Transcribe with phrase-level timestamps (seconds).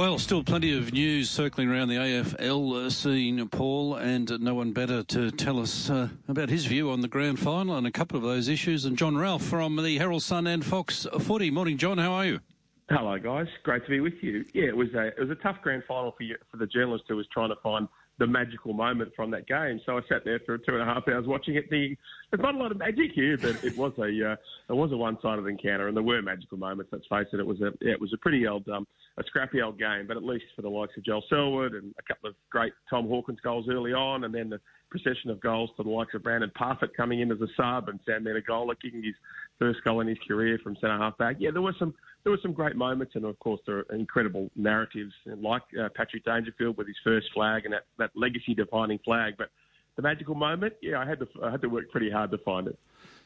[0.00, 4.72] Well, still plenty of news circling around the AFL uh, scene, Paul, and no one
[4.72, 8.16] better to tell us uh, about his view on the grand final and a couple
[8.16, 8.86] of those issues.
[8.86, 11.50] And John Ralph from the Herald Sun and Fox Footy.
[11.50, 11.98] Morning, John.
[11.98, 12.40] How are you?
[12.88, 13.46] Hello, guys.
[13.62, 14.42] Great to be with you.
[14.54, 17.04] Yeah, it was a it was a tough grand final for you, for the journalist
[17.06, 17.86] who was trying to find
[18.20, 19.80] the magical moment from that game.
[19.86, 21.68] So I sat there for two and a half hours watching it.
[21.70, 21.96] The
[22.30, 24.36] there's not a lot of magic here, but it was a uh,
[24.68, 26.92] it was a one-sided encounter, and there were magical moments.
[26.92, 29.62] Let's face it, it was a yeah, it was a pretty old um, a scrappy
[29.62, 32.36] old game, but at least for the likes of Joel Selwood and a couple of
[32.50, 36.12] great Tom Hawkins goals early on, and then the procession of goals to the likes
[36.14, 39.14] of Brandon Parfitt coming in as a sub and Sam Menegola kicking his
[39.58, 41.36] first goal in his career from centre half back.
[41.38, 44.50] Yeah, there were some there were some great moments, and of course there are incredible
[44.56, 49.34] narratives like uh, Patrick Dangerfield with his first flag and that, that legacy defining flag.
[49.38, 49.50] But
[49.96, 52.68] the magical moment, yeah, I had to I had to work pretty hard to find
[52.68, 52.78] it.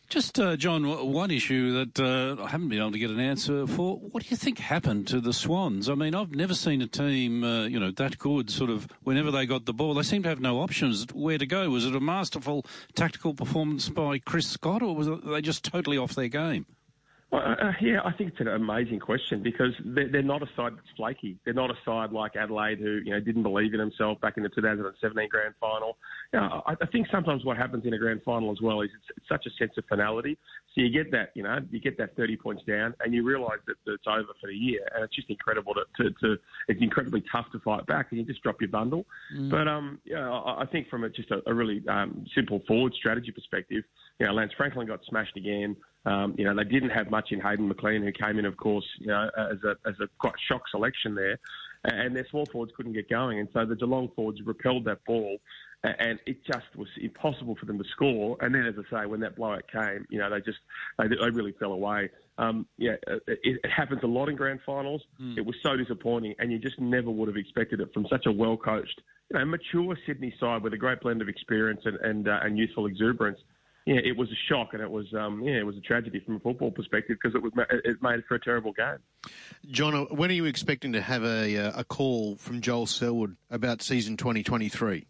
[0.09, 3.67] Just, uh, John, one issue that uh, I haven't been able to get an answer
[3.67, 3.97] for.
[3.97, 5.89] What do you think happened to the Swans?
[5.89, 8.51] I mean, I've never seen a team, uh, you know, that good.
[8.51, 11.47] Sort of whenever they got the ball, they seemed to have no options where to
[11.47, 11.71] go.
[11.71, 16.15] Was it a masterful tactical performance by Chris Scott, or was they just totally off
[16.15, 16.67] their game?
[17.35, 20.75] Well, uh, yeah, I think it's an amazing question because they're, they're, not a side
[20.77, 21.37] that's flaky.
[21.45, 24.45] They're not a side like Adelaide who you know didn't believe in themselves back in
[24.45, 25.97] the 2017 grand final.
[26.33, 28.91] You know, I, I, think sometimes what happens in a grand final as well is
[28.95, 30.39] it's, it's, such a sense of finality.
[30.75, 33.59] So you get that, you know, you get that 30 points down, and you realise
[33.67, 36.37] that, that, it's over for the year, and it's just incredible to, to, to,
[36.69, 39.07] it's incredibly tough to fight back, and you just drop your bundle.
[39.37, 39.51] Mm.
[39.51, 42.93] But um, yeah, I, I, think from a, just a, a really um, simple forward
[42.95, 43.83] strategy perspective,
[44.21, 45.75] you know, Lance Franklin got smashed again.
[46.07, 48.85] Um, you know, they didn't have much in Hayden McLean, who came in, of course,
[48.99, 51.39] you know, as a, as a quite shock selection there.
[51.85, 53.39] And their small forwards couldn't get going.
[53.39, 55.39] And so the Geelong forwards repelled that ball.
[55.83, 58.39] And it just was impossible for them to score.
[58.41, 60.59] And then, as I say, when that blowout came, you know, they just,
[60.99, 62.09] they, they really fell away.
[62.39, 65.03] Um, yeah, it, it, happens a lot in grand finals.
[65.21, 65.37] Mm.
[65.37, 68.33] It was so disappointing, and you just never would have expected it from such a
[68.33, 69.01] well coached,
[69.31, 72.59] you know, mature Sydney side with a great blend of experience and and, uh, and
[72.59, 73.39] youthful exuberance
[73.87, 76.37] yeah, it was a shock and it was um, yeah, it was a tragedy from
[76.37, 77.53] a football perspective because it was
[77.85, 78.99] it made for a terrible game.
[79.67, 83.37] John, uh, when are you expecting to have a uh, a call from Joel Selwood
[83.51, 85.07] about season 2023?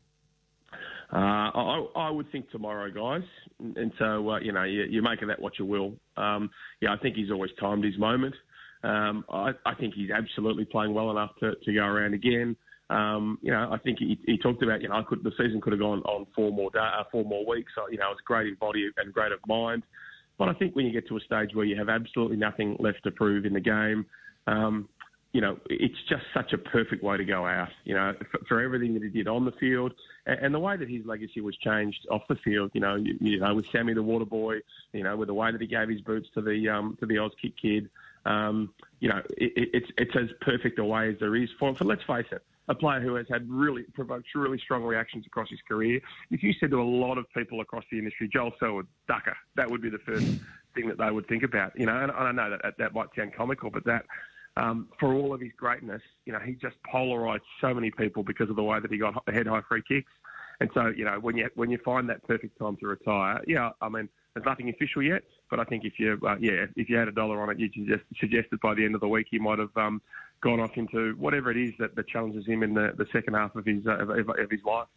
[1.12, 3.28] Uh, I, I, would think tomorrow, guys.
[3.60, 5.94] And so, uh, you know, you, you, make of that what you will.
[6.16, 8.34] Um, yeah, I think he's always timed his moment.
[8.82, 12.56] Um, I, I, think he's absolutely playing well enough to, to go around again.
[12.90, 15.60] Um, you know, I think he, he talked about, you know, I could, the season
[15.60, 17.72] could have gone on four more day, uh, four more weeks.
[17.74, 19.84] So, you know, it's great in body and great of mind.
[20.38, 23.04] But I think when you get to a stage where you have absolutely nothing left
[23.04, 24.04] to prove in the game,
[24.46, 24.88] um,
[25.32, 28.60] you know, it's just such a perfect way to go out, you know, for, for
[28.60, 29.92] everything that he did on the field
[30.26, 33.16] and, and, the way that his legacy was changed off the field, you know, you,
[33.20, 34.58] you, know, with Sammy the Water Boy,
[34.92, 37.16] you know, with the way that he gave his boots to the, um, to the
[37.16, 37.90] Auskick kid,
[38.26, 41.74] um, you know, it, it's, it's as perfect a way as there is for, him.
[41.74, 45.50] for let's face it, a player who has had really provoked really strong reactions across
[45.50, 46.00] his career.
[46.30, 49.70] If you said to a lot of people across the industry, Joel Selwood, ducker, that
[49.70, 50.26] would be the first
[50.74, 51.78] thing that they would think about.
[51.78, 54.04] You know, and I know that that might sound comical, but that
[54.56, 58.48] um, for all of his greatness, you know, he just polarised so many people because
[58.50, 60.12] of the way that he got head high free kicks.
[60.60, 63.70] And so, you know, when you when you find that perfect time to retire, yeah,
[63.80, 66.96] I mean, there's nothing official yet, but I think if you, uh, yeah, if you
[66.96, 69.38] had a dollar on it, you just suggested by the end of the week he
[69.38, 70.02] might have um,
[70.40, 73.54] gone off into whatever it is that, that challenges him in the, the second half
[73.54, 74.88] of his uh, of, of his life.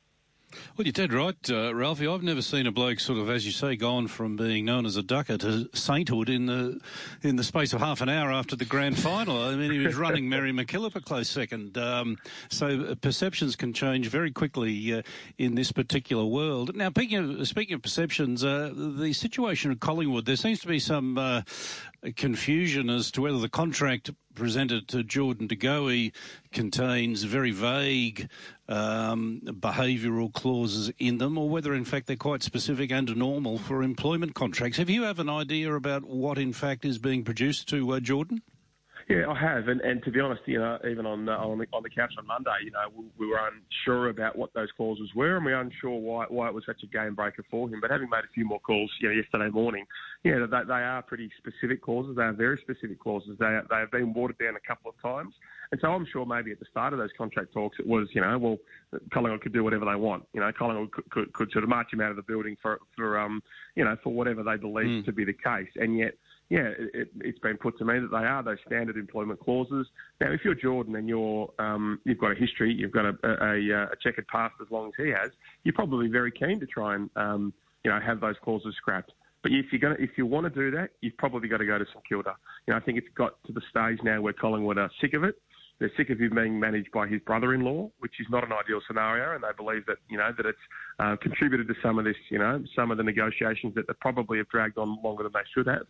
[0.78, 2.08] Well, you're dead right, uh, Ralphie.
[2.08, 4.96] I've never seen a bloke sort of, as you say, gone from being known as
[4.96, 6.80] a ducker to sainthood in the
[7.22, 9.41] in the space of half an hour after the grand final.
[9.41, 11.78] I mean, he was running Mary MacKillop a close second.
[11.78, 12.18] Um,
[12.50, 15.02] so uh, perceptions can change very quickly uh,
[15.38, 16.75] in this particular world.
[16.75, 20.79] Now, speaking of, speaking of perceptions, uh, the situation at Collingwood, there seems to be
[20.79, 21.41] some uh,
[22.16, 26.14] confusion as to whether the contract presented to Jordan De Goey
[26.52, 28.29] contains very vague
[28.70, 33.82] um, behavioural clauses in them, or whether in fact they're quite specific and normal for
[33.82, 34.78] employment contracts.
[34.78, 38.41] Have you have an idea about what in fact is being produced to uh, Jordan?
[39.09, 41.68] Yeah, I have, and, and to be honest, you know, even on uh, on, the,
[41.72, 45.09] on the couch on Monday, you know, we, we, were unsure about what those clauses
[45.16, 47.80] were, and we were unsure why why it was such a game breaker for him.
[47.80, 49.86] But having made a few more calls, you know, yesterday morning,
[50.26, 52.18] yeah, they, they are pretty specific clauses.
[52.18, 53.38] They are very specific clauses.
[53.40, 55.34] They they have been watered down a couple of times,
[55.72, 58.20] and so I'm sure maybe at the start of those contract talks, it was, you
[58.20, 58.58] know, well,
[59.14, 60.26] Collingwood could do whatever they want.
[60.34, 62.80] You know, Collingwood could, could, could sort of march him out of the building for
[62.94, 63.42] for um,
[63.76, 65.06] you know, for whatever they believe mm.
[65.06, 66.16] to be the case, and yet
[66.49, 69.88] yeah, it, has been put to me that they are those standard employment clauses.
[70.22, 73.84] Now, if you're Jordan and you're um, you've got a history, you've got a, a,
[73.84, 75.32] a, checkered past as long as he has,
[75.64, 77.53] you're probably very keen to try and um,
[77.84, 79.11] you know have those clauses scrapped.
[79.44, 81.78] But if you're gonna, if you want to do that, you've probably got to go
[81.78, 82.35] to St Kilda.
[82.66, 85.23] You know, I think it's got to the stage now where Collingwood are sick of
[85.23, 85.35] it.
[85.79, 89.35] They're sick of him being managed by his brother-in-law, which is not an ideal scenario,
[89.35, 90.58] and they believe that you know that it's
[90.99, 94.38] uh, contributed to some of this, you know, some of the negotiations that, that probably
[94.40, 95.85] have dragged on longer than they should have.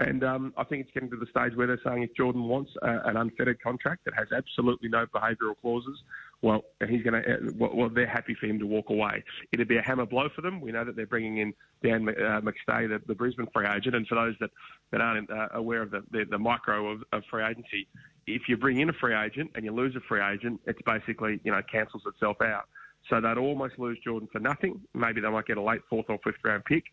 [0.00, 2.70] And um, I think it's getting to the stage where they're saying if Jordan wants
[2.80, 5.98] a, an unfettered contract that has absolutely no behavioural clauses,
[6.40, 7.34] well, he's going to.
[7.34, 9.22] Uh, well, they're happy for him to walk away.
[9.52, 10.62] It'd be a hammer blow for them.
[10.62, 11.52] We know that they're bringing in
[11.82, 14.50] Dan uh, McStay, the, the, Brisbane free agent, and for those that,
[14.90, 17.86] that aren't uh, aware of the, the, the micro of, of, free agency,
[18.26, 21.40] if you bring in a free agent and you lose a free agent, it's basically
[21.44, 22.64] you know cancels itself out.
[23.10, 24.80] So they'd almost lose Jordan for nothing.
[24.94, 26.84] Maybe they might get a late fourth or fifth round pick,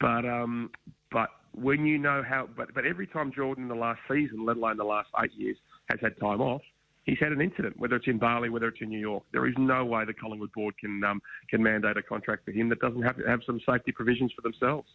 [0.00, 0.70] but um,
[1.10, 4.56] but when you know how, but but every time Jordan in the last season, let
[4.56, 5.56] alone the last eight years,
[5.88, 6.62] has had time off,
[7.04, 9.22] he's had an incident, whether it's in Bali, whether it's in New York.
[9.32, 12.68] There is no way the Collingwood board can um, can mandate a contract for him
[12.68, 14.88] that doesn't have have some safety provisions for themselves.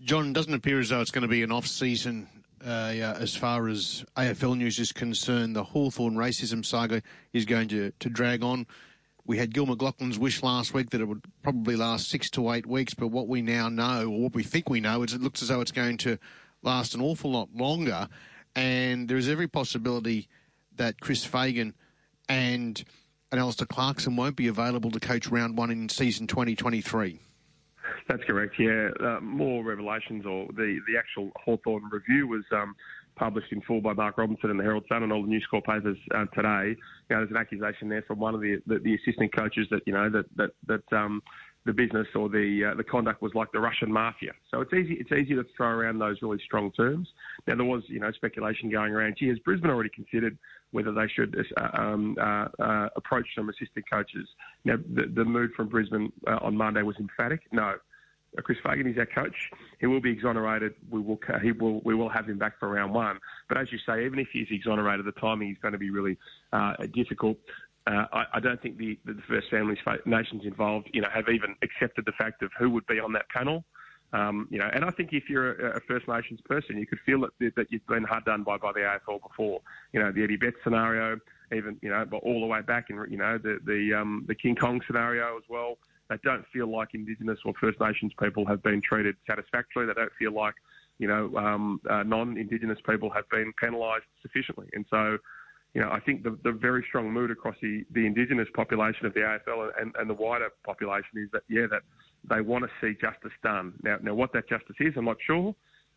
[0.00, 2.26] John, doesn't appear as though it's going to be an off season.
[2.64, 7.02] Uh, yeah, as far as AFL news is concerned, the Hawthorn racism saga
[7.34, 8.66] is going to, to drag on.
[9.26, 12.66] We had Gil McLachlan's wish last week that it would probably last six to eight
[12.66, 15.42] weeks, but what we now know, or what we think we know, is it looks
[15.42, 16.18] as though it's going to
[16.62, 18.08] last an awful lot longer.
[18.54, 20.28] And there is every possibility
[20.76, 21.74] that Chris Fagan
[22.28, 22.82] and
[23.32, 27.18] and Alastair Clarkson won't be available to coach round one in season 2023.
[28.08, 28.54] That's correct.
[28.58, 32.76] Yeah, uh, more revelations or the the actual Hawthorn review was um,
[33.16, 35.64] published in full by Mark Robinson in the Herald Sun and all the News Corp
[35.64, 36.76] papers uh, today.
[37.08, 39.80] You know, there's an accusation there from one of the, the, the assistant coaches that
[39.86, 41.22] you know that that that um,
[41.66, 44.32] the business or the uh, the conduct was like the Russian mafia.
[44.50, 47.08] So it's easy it's easy to throw around those really strong terms.
[47.46, 49.16] Now there was you know speculation going around.
[49.18, 50.36] Gee, has Brisbane already considered
[50.72, 54.28] whether they should uh, um, uh, uh, approach some assistant coaches?
[54.64, 57.40] Now the, the mood from Brisbane uh, on Monday was emphatic.
[57.52, 57.74] No.
[58.36, 59.50] Uh, Chris Fagan is our coach.
[59.80, 60.74] He will be exonerated.
[60.90, 63.18] We will he will we will have him back for round one.
[63.48, 66.18] But as you say, even if he's exonerated, the timing is going to be really
[66.52, 67.38] uh, difficult.
[67.86, 69.76] Uh, I, I, don't think the, the First Families
[70.06, 73.28] nations involved, you know, have even accepted the fact of who would be on that
[73.28, 73.62] panel.
[74.14, 77.00] Um, you know, and I think if you're a, a, First Nations person, you could
[77.04, 79.60] feel that, that you've been hard done by by the AFL before.
[79.92, 81.18] You know, the Eddie Betts scenario,
[81.52, 84.34] even you know, but all the way back in you know the the um, the
[84.36, 85.78] King Kong scenario as well.
[86.10, 89.92] They don't feel like Indigenous or First Nations people have been treated satisfactorily.
[89.92, 90.54] They don't feel like
[90.98, 95.18] you know um, uh, non-Indigenous people have been penalised sufficiently, and so
[95.74, 99.14] you know, I think the, the very strong mood across the, the Indigenous population of
[99.14, 101.82] the AFL and, and the wider population is that, yeah, that
[102.30, 103.74] they want to see justice done.
[103.82, 105.54] Now, now what that justice is, I'm not sure.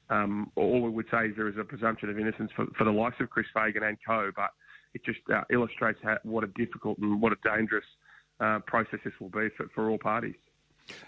[0.09, 2.92] Um, all we would say is there is a presumption of innocence for, for the
[2.92, 4.50] likes of Chris Fagan and co, but
[4.95, 7.86] it just uh, illustrates how, what a difficult and what a dangerous
[8.39, 10.35] uh, process this will be for, for all parties.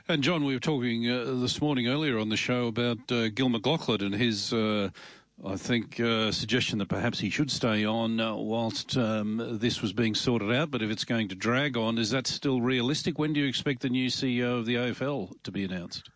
[0.07, 3.49] And John, we were talking uh, this morning earlier on the show about uh, Gil
[3.49, 4.89] McLachlan and his uh,
[5.45, 9.93] I think uh, suggestion that perhaps he should stay on uh, whilst um, this was
[9.93, 10.69] being sorted out.
[10.69, 13.17] But if it's going to drag on, is that still realistic?
[13.17, 16.09] When do you expect the new CEO of the AFL to be announced?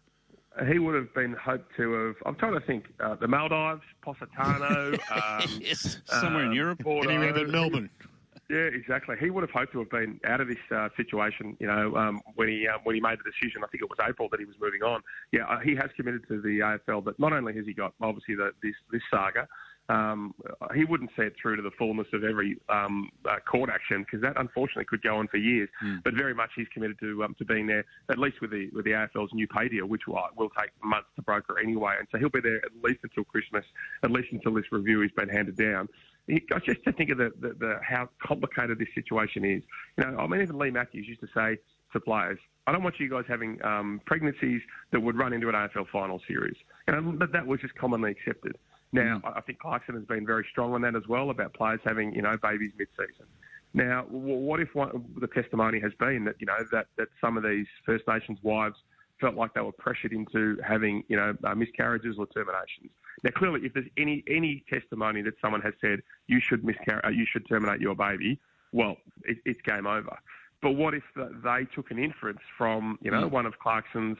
[0.67, 2.15] He would have been hoped to have.
[2.25, 2.85] I'm trying to think.
[2.99, 7.89] Uh, the Maldives, Positano, um, yes, somewhere in um, Europe, Bordeaux, anywhere but Melbourne.
[8.53, 9.15] Yeah, exactly.
[9.19, 12.21] He would have hoped to have been out of this uh, situation, you know, um,
[12.35, 13.63] when he um, when he made the decision.
[13.63, 15.01] I think it was April that he was moving on.
[15.31, 18.35] Yeah, uh, he has committed to the AFL, but not only has he got obviously
[18.35, 19.47] the, this this saga,
[19.89, 20.33] um,
[20.73, 24.21] he wouldn't see it through to the fullness of every um, uh, court action because
[24.21, 25.69] that unfortunately could go on for years.
[25.83, 26.03] Mm.
[26.03, 28.85] But very much he's committed to um, to being there at least with the with
[28.85, 31.95] the AFL's new pay deal, which will, will take months to broker anyway.
[31.99, 33.65] And so he'll be there at least until Christmas,
[34.03, 35.89] at least until this review has been handed down
[36.65, 39.61] just to think of the, the, the, how complicated this situation is.
[39.97, 41.57] You know, I mean, even Leigh Matthews used to say
[41.91, 44.61] to players, "I don't want you guys having um, pregnancies
[44.91, 46.55] that would run into an AFL final series."
[46.87, 48.57] You know, but that was just commonly accepted.
[48.93, 49.33] Now, mm.
[49.35, 52.21] I think Clarkson has been very strong on that as well about players having, you
[52.21, 53.25] know, babies mid-season.
[53.73, 57.43] Now, what if one, the testimony has been that, you know, that, that some of
[57.43, 58.77] these First Nations wives
[59.19, 62.91] felt like they were pressured into having, you know, uh, miscarriages or terminations.
[63.23, 67.09] Now, clearly, if there's any any testimony that someone has said you should miscarry, uh,
[67.09, 68.39] you should terminate your baby,
[68.73, 70.17] well, it, it's game over.
[70.61, 73.31] But what if they took an inference from, you know, mm.
[73.31, 74.17] one of Clarkson's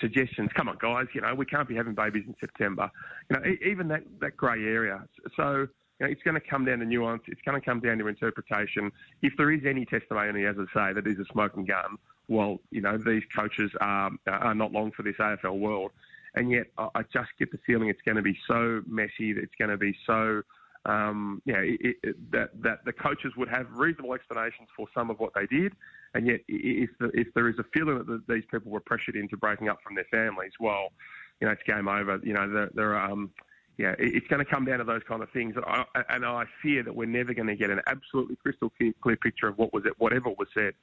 [0.00, 0.50] suggestions?
[0.54, 2.90] Come on, guys, you know, we can't be having babies in September.
[3.30, 5.02] You know, even that that grey area.
[5.36, 5.68] So.
[6.00, 7.22] You know, it's going to come down to nuance.
[7.28, 8.90] It's going to come down to interpretation.
[9.22, 11.98] If there is any testimony, as I say, that is a smoking gun,
[12.28, 15.92] well, you know, these coaches are, are not long for this AFL world.
[16.34, 19.70] And yet, I just get the feeling it's going to be so messy, it's going
[19.70, 20.42] to be so,
[20.86, 25.10] um, you know, it, it, that, that the coaches would have reasonable explanations for some
[25.10, 25.72] of what they did.
[26.14, 29.36] And yet, if, the, if there is a feeling that these people were pressured into
[29.36, 30.88] breaking up from their families, well,
[31.40, 32.20] you know, it's game over.
[32.22, 33.10] You know, there, there are.
[33.10, 33.30] Um,
[33.76, 36.94] yeah, it's going to come down to those kind of things, and I fear that
[36.94, 38.70] we're never going to get an absolutely crystal
[39.02, 40.74] clear picture of what was it, whatever was said.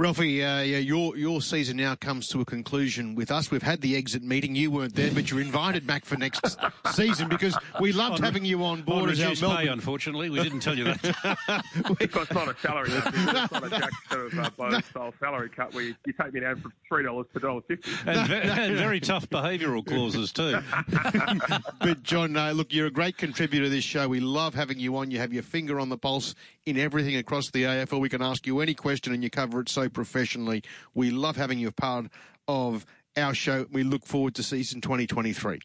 [0.00, 3.50] Ralphie, uh, yeah, your your season now comes to a conclusion with us.
[3.50, 4.54] We've had the exit meeting.
[4.54, 6.58] You weren't there, but you're invited back for next
[6.92, 9.66] season because we loved on, having you on board on as our Melbourne.
[9.66, 11.64] Pay, unfortunately, we didn't tell you that.
[11.98, 12.88] because it's not a salary.
[12.90, 16.40] It's not a Jack sort of uh, style salary cut where you, you, take me
[16.40, 17.90] down from three dollars to dollar fifty.
[18.06, 20.60] And, ve- and, very tough behavioural clauses too.
[21.78, 24.08] but John, uh, look, you're a great contributor to this show.
[24.08, 25.10] We love having you on.
[25.10, 26.34] You have your finger on the pulse
[26.70, 28.00] in everything across the AFL.
[28.00, 30.62] We can ask you any question and you cover it so professionally.
[30.94, 32.06] We love having you a part
[32.48, 32.86] of
[33.16, 33.66] our show.
[33.70, 35.60] We look forward to season 2023.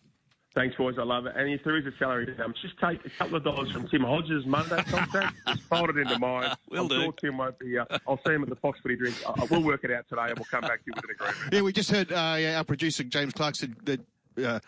[0.55, 0.95] Thanks, boys.
[0.97, 1.33] I love it.
[1.35, 4.03] And if there is a salary down, just take a couple of dollars from Tim
[4.03, 6.55] Hodges' Monday contract, just fold it into mine.
[6.69, 7.03] We'll I'm do.
[7.03, 7.77] sure Tim won't be.
[7.77, 9.15] Uh, I'll see him at the Fox Footy drink.
[9.25, 11.37] Uh, we'll work it out today, and we'll come back to you with an agreement.
[11.51, 13.99] Yeah, we just heard uh, yeah, our producer James Clark said that.
[14.41, 14.59] Uh,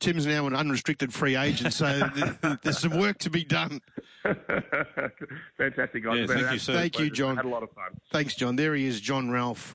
[0.00, 2.00] Tim's now an unrestricted free agent, so
[2.62, 3.80] there's some work to be done.
[5.58, 6.18] Fantastic, guys.
[6.18, 6.72] Yeah, thank you, sir.
[6.74, 7.36] Thank you, John.
[7.36, 7.92] Had a lot of fun.
[8.12, 8.56] Thanks, John.
[8.56, 9.70] There he is, John Ralph